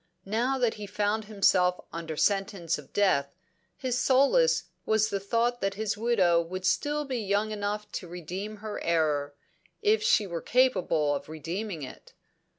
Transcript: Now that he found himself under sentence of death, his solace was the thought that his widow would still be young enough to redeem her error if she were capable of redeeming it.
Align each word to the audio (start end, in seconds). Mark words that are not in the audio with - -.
Now 0.25 0.57
that 0.57 0.73
he 0.81 0.87
found 0.87 1.25
himself 1.25 1.79
under 1.93 2.17
sentence 2.17 2.79
of 2.79 2.91
death, 2.91 3.35
his 3.77 3.99
solace 3.99 4.63
was 4.83 5.11
the 5.11 5.19
thought 5.19 5.61
that 5.61 5.75
his 5.75 5.95
widow 5.95 6.41
would 6.41 6.65
still 6.65 7.05
be 7.05 7.19
young 7.19 7.51
enough 7.51 7.91
to 7.91 8.07
redeem 8.07 8.55
her 8.65 8.81
error 8.83 9.35
if 9.83 10.01
she 10.01 10.25
were 10.25 10.41
capable 10.41 11.13
of 11.13 11.29
redeeming 11.29 11.83
it. 11.83 12.13